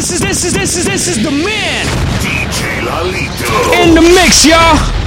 this 0.00 0.12
is 0.12 0.20
this 0.20 0.44
is 0.44 0.52
this 0.54 0.76
is 0.78 0.86
this 0.86 1.08
is 1.08 1.22
the 1.22 1.30
man. 1.30 1.84
DJ 2.22 2.80
Lalito. 2.80 3.82
In 3.82 3.94
the 3.94 4.00
mix, 4.00 4.46
y'all. 4.46 4.99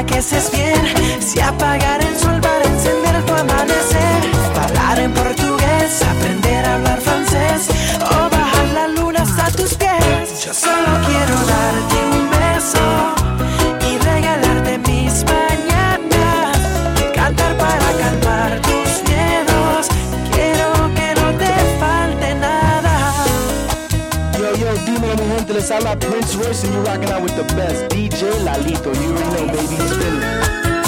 para 0.00 0.06
que 0.06 0.18
estés 0.18 0.50
bien. 0.50 1.20
Si 1.20 1.40
apagar 1.40 2.02
el 2.02 2.16
sol 2.16 2.40
para 2.40 2.64
encender 2.64 3.24
tu 3.24 3.34
amanecer. 3.34 4.20
Hablar 4.62 4.98
en 4.98 5.12
portugués, 5.12 6.02
aprender 6.02 6.64
a 6.64 6.74
hablar 6.74 7.00
francés. 7.00 7.68
O 8.00 8.30
bajar 8.30 8.66
la 8.74 8.88
luna 8.88 9.22
hasta 9.22 9.50
tus 9.50 9.74
pies. 9.74 10.44
Yo 10.44 10.54
solo 10.54 10.90
quiero 11.06 11.34
darte 11.46 11.89
I 25.72 25.78
love 25.78 26.00
Prince 26.00 26.34
Royce 26.34 26.64
and 26.64 26.74
you're 26.74 26.82
rocking 26.82 27.10
out 27.10 27.22
with 27.22 27.36
the 27.36 27.44
best. 27.54 27.94
DJ 27.94 28.32
Lalito, 28.44 28.92
you 29.00 29.12
already 29.14 29.46
know, 29.46 29.52
baby, 29.52 29.76
spinning. 29.76 30.79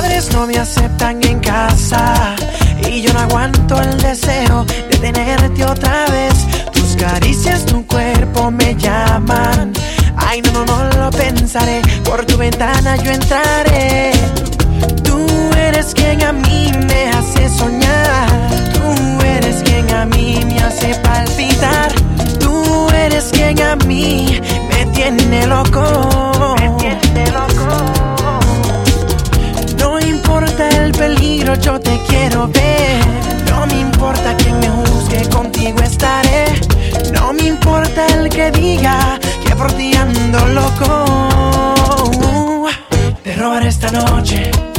padres 0.00 0.32
no 0.32 0.46
me 0.46 0.56
aceptan 0.56 1.22
en 1.24 1.40
casa 1.40 2.34
y 2.88 3.02
yo 3.02 3.12
no 3.12 3.20
aguanto 3.20 3.78
el 3.82 3.98
deseo 3.98 4.64
de 4.64 4.96
tenerte 4.96 5.62
otra 5.62 6.06
vez. 6.06 6.34
Tus 6.72 6.96
caricias, 6.96 7.66
tu 7.66 7.86
cuerpo 7.86 8.50
me 8.50 8.74
llaman. 8.76 9.72
Ay, 10.16 10.40
no, 10.40 10.64
no, 10.64 10.64
no 10.64 11.04
lo 11.04 11.10
pensaré. 11.10 11.82
Por 12.04 12.24
tu 12.24 12.38
ventana 12.38 12.96
yo 12.96 13.10
entraré. 13.10 14.12
Tú 15.04 15.18
eres 15.68 15.92
quien 15.92 16.22
a 16.22 16.32
mí 16.32 16.72
me 16.88 17.10
hace 17.10 17.50
soñar. 17.50 18.28
Tú 18.72 19.26
eres 19.36 19.56
quien 19.64 19.90
a 19.90 20.06
mí 20.06 20.40
me 20.46 20.60
hace 20.60 20.94
palpitar. 21.02 21.92
Tú 22.38 22.88
eres 23.04 23.24
quien 23.32 23.60
a 23.60 23.76
mí 23.76 24.40
me 24.70 24.86
tiene 24.94 25.46
loco 25.46 26.19
pero 31.50 31.62
yo 31.62 31.80
te 31.80 31.98
quiero 32.08 32.48
ver. 32.48 33.00
No 33.50 33.66
me 33.66 33.80
importa 33.80 34.36
que 34.36 34.52
me 34.52 34.68
juzgue, 34.68 35.28
contigo 35.30 35.78
estaré. 35.80 36.44
No 37.12 37.32
me 37.32 37.44
importa 37.44 38.06
el 38.06 38.28
que 38.28 38.50
diga 38.50 39.18
que 39.44 39.56
por 39.56 39.72
ti 39.72 39.94
ando 39.96 40.38
loco. 40.48 41.04
Uh, 42.18 42.68
te 43.22 43.34
robaré 43.34 43.68
esta 43.68 43.90
noche 43.90 44.69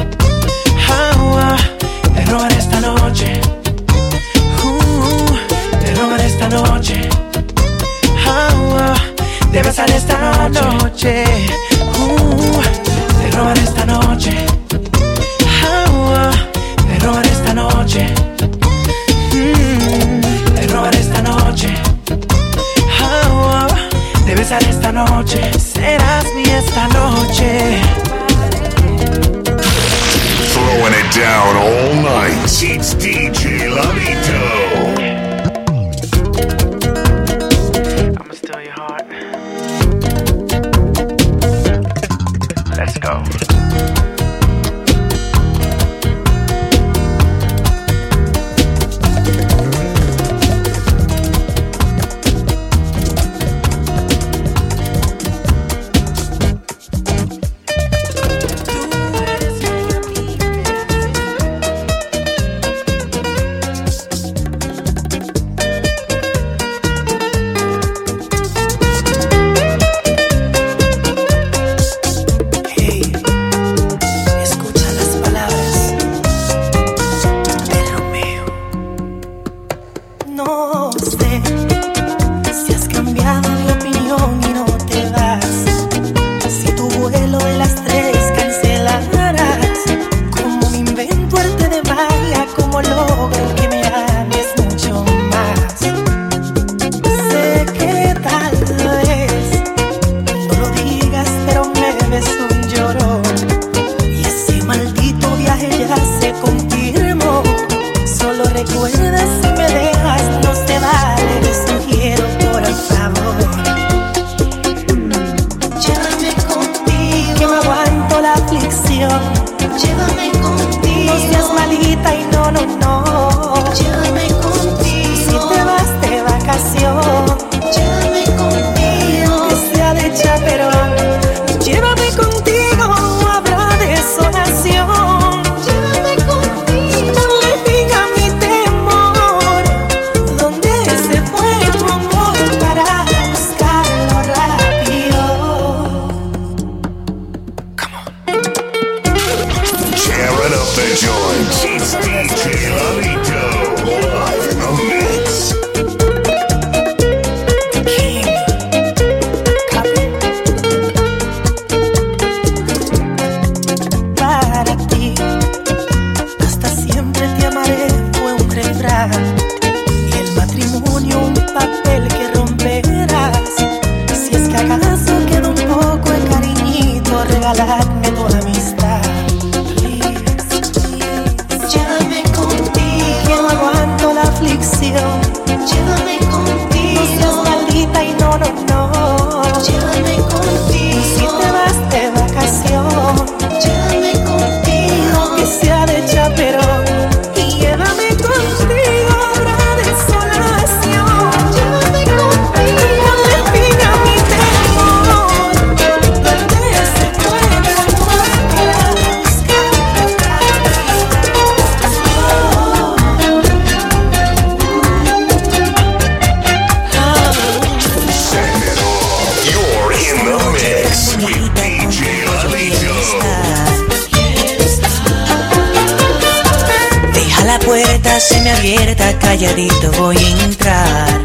calladito 229.41 229.91
voy 229.97 230.17
a 230.17 230.43
entrar. 230.43 231.19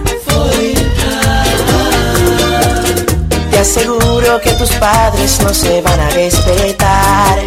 Te 3.50 3.58
aseguro 3.58 4.40
que 4.40 4.52
tus 4.52 4.70
padres 4.76 5.38
no 5.42 5.52
se 5.52 5.82
van 5.82 6.00
a 6.00 6.08
respetar. 6.10 7.38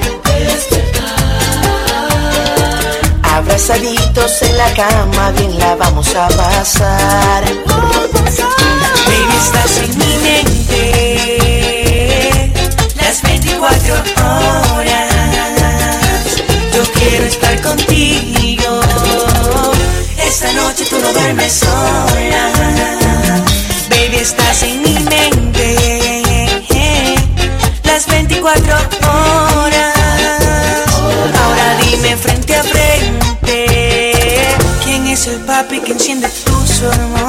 Abrazaditos 3.23 4.41
en 4.43 4.57
la 4.57 4.71
cama, 4.73 5.31
bien 5.31 5.57
la 5.57 5.75
vamos 5.75 6.13
a 6.15 6.27
pasar. 6.27 7.43
noche 20.79 20.89
tú 20.89 20.99
no 21.01 21.13
duermes 21.13 21.53
sola. 21.53 22.51
Baby, 23.89 24.17
estás 24.17 24.63
en 24.63 24.81
mi 24.81 24.93
mente. 24.99 26.67
Las 27.83 28.07
24 28.07 28.75
horas. 28.75 29.93
Ahora 31.43 31.77
dime 31.83 32.15
frente 32.15 32.55
a 32.55 32.63
frente. 32.63 34.47
¿Quién 34.83 35.07
es 35.07 35.27
el 35.27 35.39
papi 35.41 35.79
que 35.79 35.93
enciende 35.93 36.29
tus 36.45 36.81
hormonas? 36.81 37.28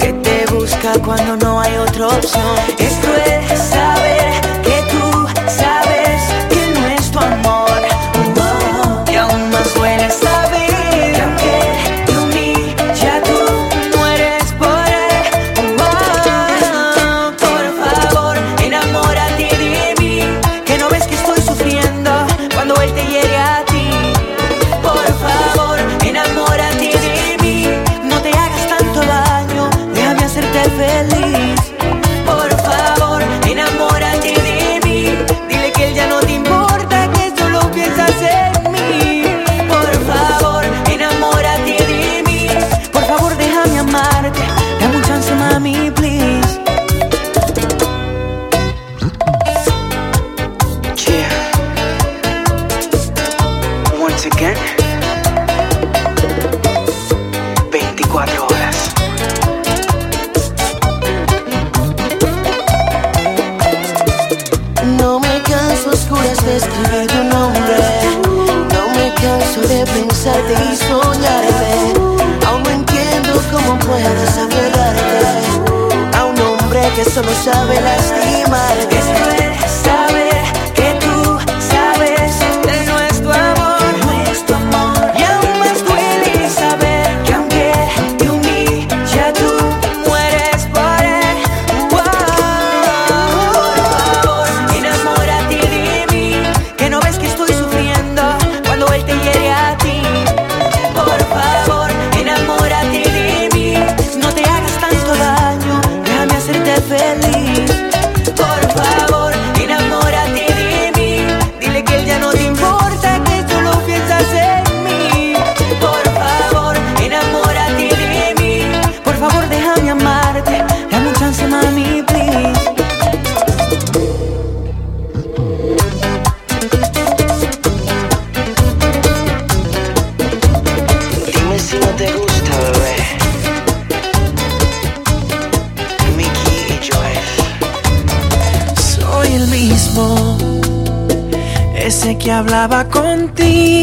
Que 0.00 0.12
te 0.12 0.52
busca 0.52 0.92
cuando 1.04 1.36
no 1.36 1.60
hay 1.60 1.76
otra 1.76 2.08
opción. 2.08 2.56
Es 2.78 2.92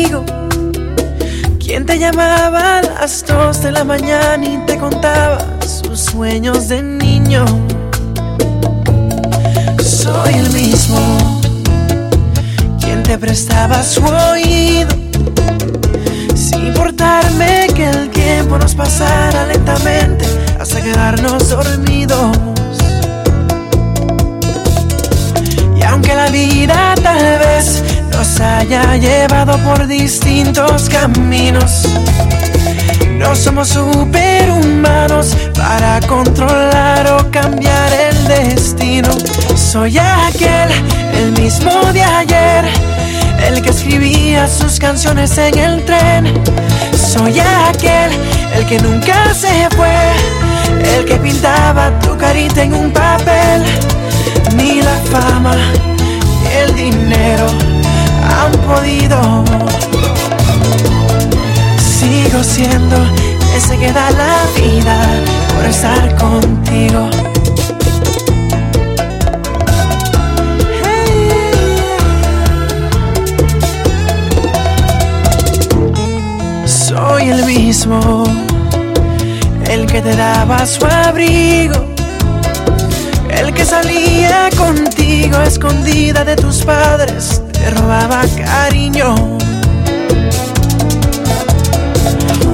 contigo, 0.03 0.24
quien 1.60 1.86
te 1.86 1.98
llamaba 1.98 2.79
a 2.79 2.82
las 2.82 3.25
dos 3.25 3.62
de 3.62 3.72
la 3.72 3.84
mañana 3.84 4.46
y 4.46 4.58
te 4.65 4.77
contaba 4.77 5.39
sus 5.62 6.00
sueños 6.00 6.70
de 6.70 6.82
niño. 6.82 7.46
Soy 9.84 10.34
el 10.34 10.50
mismo, 10.51 11.41
quien 12.79 13.03
te 13.03 13.18
prestaba 13.18 13.84
su 13.84 14.03
oído, 14.03 14.89
sin 16.36 16.68
importarme 16.68 17.68
que 17.75 17.89
el 17.89 18.10
tiempo 18.10 18.58
nos 18.58 18.75
pasara 18.75 19.48
lentamente 19.48 20.25
hasta 20.60 20.82
quedarnos 20.82 21.50
dormidos. 21.50 22.38
Y 25.77 25.84
aunque 25.84 26.13
la 26.13 26.29
vida 26.29 26.94
tal 27.01 27.39
vez 27.39 27.84
nos 28.20 28.42
haya 28.42 28.98
llevado 28.98 29.58
por 29.60 29.88
distintos 29.88 30.90
caminos, 30.90 31.88
no 33.18 33.34
somos 33.34 33.70
superhumanos 33.70 35.38
para 35.56 36.02
controlar 36.06 37.08
o 37.14 37.32
cambiar 37.32 37.94
el 37.94 38.28
destino. 38.28 39.08
Soy 39.56 39.98
aquel, 40.00 40.70
el 41.18 41.32
mismo 41.42 41.72
de 41.94 42.04
ayer, 42.04 42.66
el 43.48 43.62
que 43.62 43.70
escribía 43.70 44.50
sus 44.50 44.80
canciones 44.80 45.38
en 45.38 45.58
el 45.58 45.86
tren. 45.86 46.44
Soy 46.98 47.40
aquel, 47.40 48.12
el 48.54 48.66
que 48.66 48.80
nunca 48.80 49.34
se 49.34 49.70
fue, 49.78 49.96
el 50.98 51.06
que 51.06 51.16
pintaba 51.16 51.98
tu 52.02 52.18
carita 52.18 52.64
en 52.64 52.74
un 52.74 52.92
papel. 52.92 53.64
Ni 54.58 54.82
la 54.82 54.98
fama 55.10 55.56
ni 56.44 56.48
el 56.58 56.76
dinero 56.76 57.79
han 58.30 58.52
podido. 58.70 59.44
Sigo 61.78 62.44
siendo 62.44 62.98
ese 63.56 63.78
que 63.78 63.92
da 63.92 64.10
la 64.12 64.36
vida 64.56 64.98
por 65.54 65.66
estar 65.66 66.16
contigo. 66.16 67.10
Soy 76.66 77.30
el 77.30 77.46
mismo, 77.46 78.24
el 79.70 79.86
que 79.86 80.02
te 80.02 80.16
daba 80.16 80.66
su 80.66 80.86
abrigo, 80.86 81.86
el 83.30 83.54
que 83.54 83.66
salía 83.66 84.50
contigo 84.58 85.40
escondida 85.42 86.24
de 86.26 86.36
tus 86.36 86.64
padres, 86.64 87.42
te 87.60 87.70
robaba 87.72 88.22
cariño. 88.38 89.38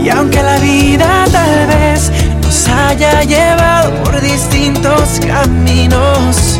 Y 0.03 0.09
aunque 0.09 0.41
la 0.41 0.57
vida 0.57 1.25
tal 1.31 1.67
vez 1.67 2.11
nos 2.41 2.67
haya 2.67 3.23
llevado 3.23 3.91
por 4.03 4.21
distintos 4.21 5.19
caminos, 5.25 6.59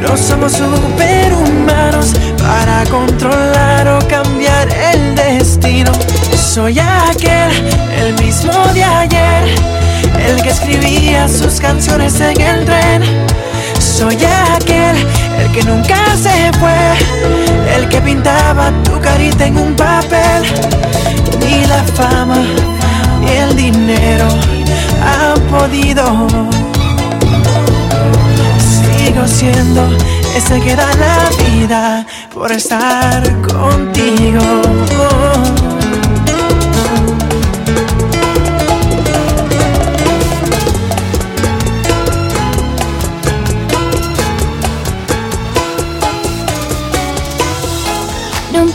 no 0.00 0.16
somos 0.16 0.52
superhumanos 0.52 2.14
para 2.38 2.84
controlar 2.90 3.88
o 3.88 3.98
cambiar 4.08 4.68
el 4.92 5.14
destino. 5.14 5.92
Soy 6.36 6.78
aquel, 6.78 7.52
el 8.00 8.14
mismo 8.24 8.52
de 8.74 8.84
ayer, 8.84 9.44
el 10.26 10.42
que 10.42 10.50
escribía 10.50 11.28
sus 11.28 11.60
canciones 11.60 12.20
en 12.20 12.40
el 12.40 12.64
tren. 12.64 13.02
Soy 13.98 14.16
aquel, 14.54 14.96
el 15.40 15.50
que 15.50 15.64
nunca 15.64 15.96
se 16.16 16.52
fue, 16.60 17.74
el 17.76 17.88
que 17.88 18.00
pintaba 18.00 18.70
tu 18.84 19.00
carita 19.00 19.44
en 19.44 19.58
un 19.58 19.74
papel. 19.74 20.44
Ni 21.40 21.66
la 21.66 21.82
fama 21.96 22.38
ni 23.20 23.28
el 23.28 23.56
dinero 23.56 24.28
han 25.02 25.40
podido 25.50 26.28
sigo 28.62 29.26
siendo 29.26 29.82
ese 30.36 30.60
que 30.60 30.76
da 30.76 30.94
la 30.94 31.28
vida 31.50 32.06
por 32.32 32.52
estar 32.52 33.22
contigo. 33.42 34.62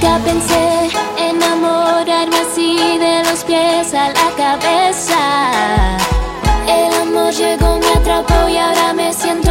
Nunca 0.04 0.20
pensé 0.26 0.90
enamorarme 1.18 2.36
así 2.36 2.98
de 2.98 3.24
los 3.24 3.42
pies 3.46 3.94
a 3.94 4.10
la 4.10 4.36
cabeza. 4.36 5.98
El 6.68 6.94
amor 6.94 7.32
llegó, 7.32 7.80
me 7.80 7.88
atrapó 7.88 8.50
y 8.50 8.58
ahora 8.58 8.94
me 8.94 9.14
siento. 9.14 9.43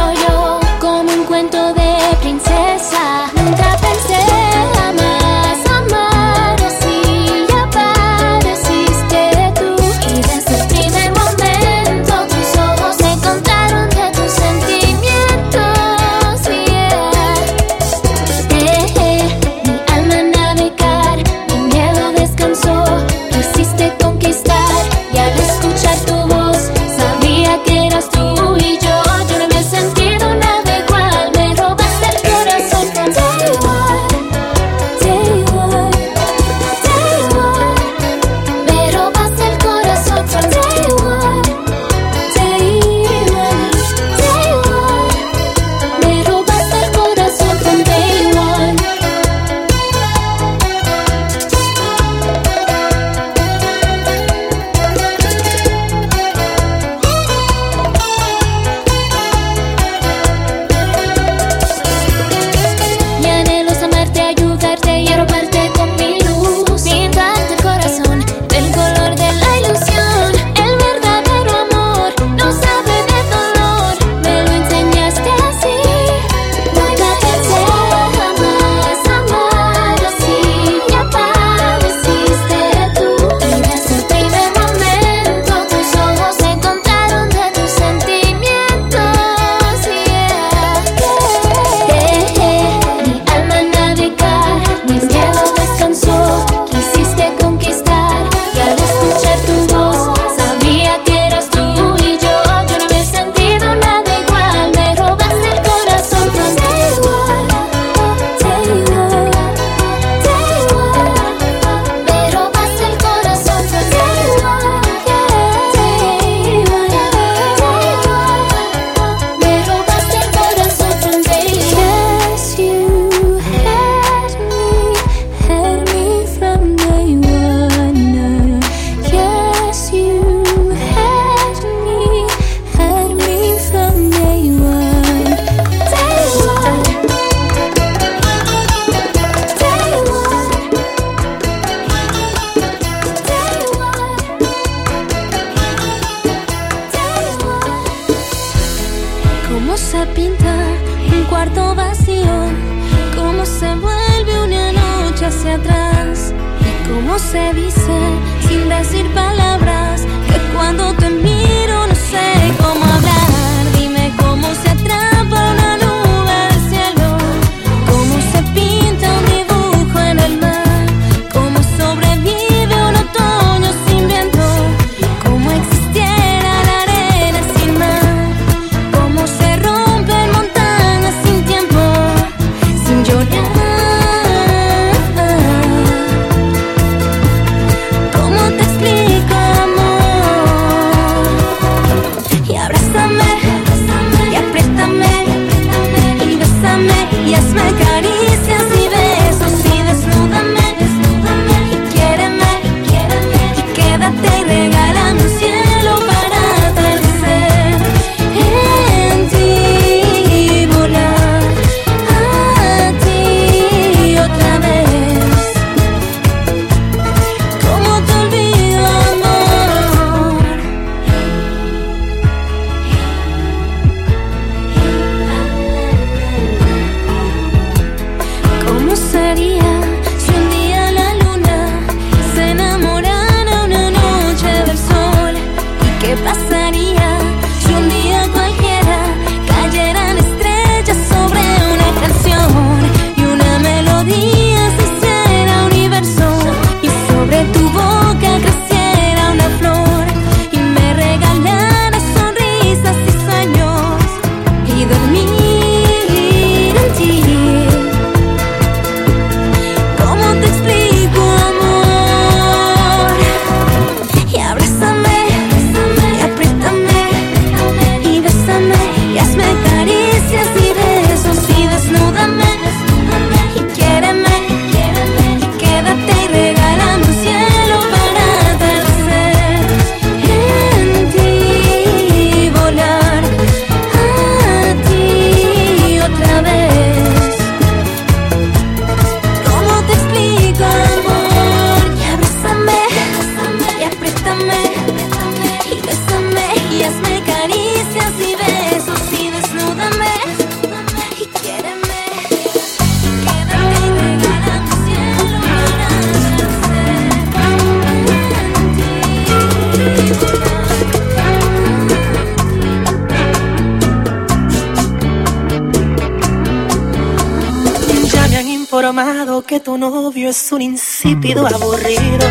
un 320.53 320.61
insípido 320.61 321.43
mm. 321.43 321.53
aburrido. 321.53 322.27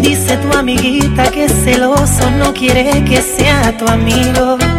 Dice 0.00 0.36
tu 0.36 0.56
Amiguita 0.56 1.30
que 1.30 1.48
celoso 1.48 2.30
no 2.38 2.54
quiere 2.54 3.04
que 3.04 3.20
sea 3.20 3.76
tu 3.76 3.86
amigo. 3.88 4.69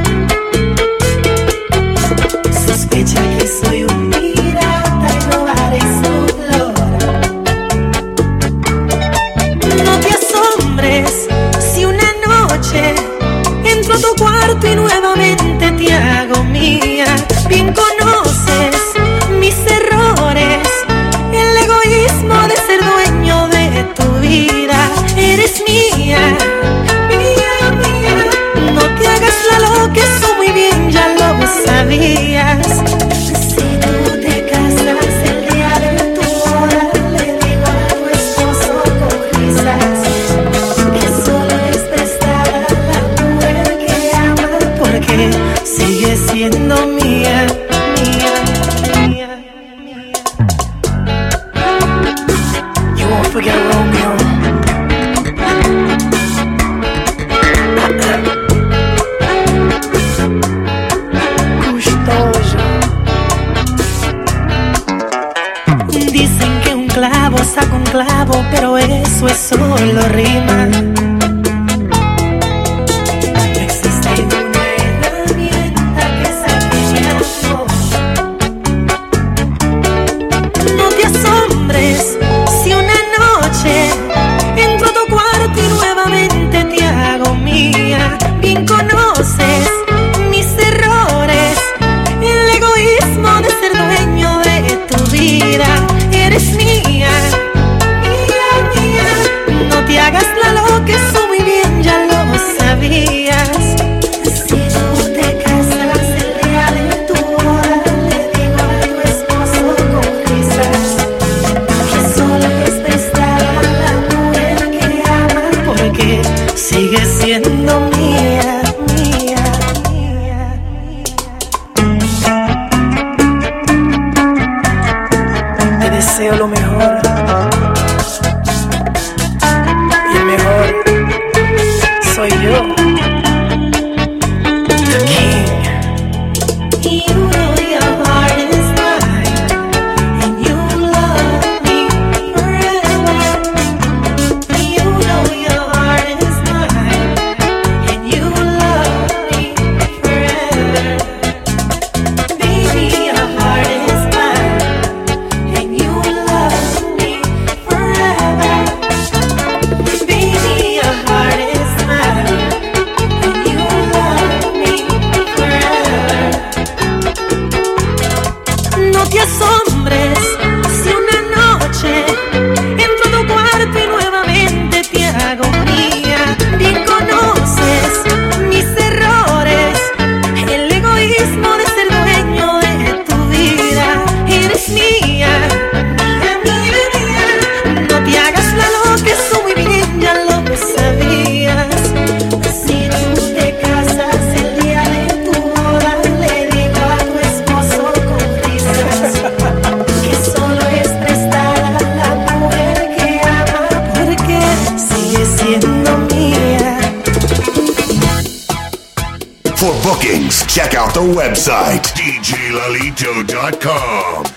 Website 211.42 211.90
djlalito.com. 211.96 214.31